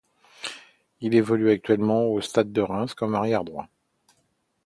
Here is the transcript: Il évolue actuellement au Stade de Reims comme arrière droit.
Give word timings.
Il 1.01 1.13
évolue 1.13 1.51
actuellement 1.51 2.05
au 2.05 2.21
Stade 2.21 2.51
de 2.51 2.61
Reims 2.61 2.95
comme 2.95 3.13
arrière 3.13 3.43
droit. 3.43 3.67